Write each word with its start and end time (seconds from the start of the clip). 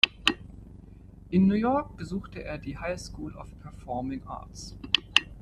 In 1.29 1.45
New 1.45 1.53
York 1.53 1.95
besuchte 1.95 2.43
er 2.43 2.57
die 2.57 2.75
High 2.75 2.97
School 2.99 3.35
of 3.35 3.49
Performing 3.61 4.23
Arts. 4.25 4.75